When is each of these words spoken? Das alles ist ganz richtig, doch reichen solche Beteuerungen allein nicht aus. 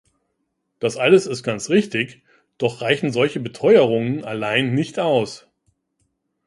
Das 0.79 0.97
alles 0.97 1.27
ist 1.27 1.43
ganz 1.43 1.69
richtig, 1.69 2.23
doch 2.57 2.81
reichen 2.81 3.11
solche 3.11 3.39
Beteuerungen 3.39 4.23
allein 4.25 4.73
nicht 4.73 4.97
aus. 4.97 5.45